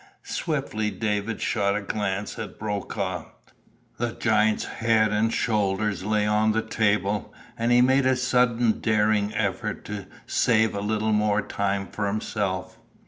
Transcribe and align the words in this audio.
Swiftly 0.23 0.89
David 0.89 1.41
shot 1.41 1.75
a 1.75 1.81
glance 1.81 2.39
at 2.39 2.57
Brokaw. 2.57 3.25
The 3.99 4.13
giant's 4.13 4.65
head 4.65 5.13
and 5.13 5.31
shoulders 5.31 6.03
lay 6.03 6.25
on 6.25 6.53
the 6.53 6.63
table, 6.63 7.31
and 7.55 7.71
he 7.71 7.81
made 7.81 8.07
a 8.07 8.15
sudden 8.15 8.79
daring 8.79 9.31
effort 9.35 9.85
to 9.85 10.07
save 10.25 10.73
a 10.73 10.81
little 10.81 11.13
more 11.13 11.43
time 11.43 11.85
for 11.85 12.07
himself. 12.07 12.79